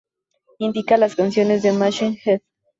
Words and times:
Indica 0.57 0.97
las 0.97 1.15
canciones 1.15 1.61
de 1.61 1.73
Machine 1.73 2.17
Head. 2.25 2.39